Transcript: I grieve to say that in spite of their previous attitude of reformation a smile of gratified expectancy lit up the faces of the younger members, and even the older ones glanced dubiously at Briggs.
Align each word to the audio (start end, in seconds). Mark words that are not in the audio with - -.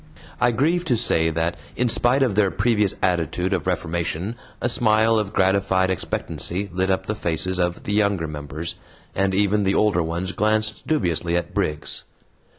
I 0.39 0.49
grieve 0.49 0.83
to 0.85 0.97
say 0.97 1.29
that 1.29 1.57
in 1.75 1.87
spite 1.87 2.23
of 2.23 2.33
their 2.33 2.49
previous 2.49 2.95
attitude 3.03 3.53
of 3.53 3.67
reformation 3.67 4.33
a 4.59 4.67
smile 4.67 5.19
of 5.19 5.31
gratified 5.31 5.91
expectancy 5.91 6.71
lit 6.73 6.89
up 6.89 7.05
the 7.05 7.13
faces 7.13 7.59
of 7.59 7.83
the 7.83 7.93
younger 7.93 8.25
members, 8.27 8.73
and 9.13 9.35
even 9.35 9.61
the 9.61 9.75
older 9.75 10.01
ones 10.01 10.31
glanced 10.31 10.87
dubiously 10.87 11.37
at 11.37 11.53
Briggs. 11.53 12.05